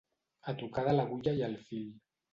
A 0.51 0.55
tocar 0.61 0.85
de 0.87 0.95
l'agulla 1.01 1.37
i 1.41 1.47
el 1.49 1.57
fil. 1.69 1.85